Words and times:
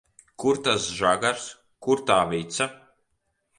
Kur 0.43 0.59
tas 0.67 0.87
žagars, 1.01 1.45
kur 1.87 2.03
tā 2.11 2.19
vica? 2.35 2.71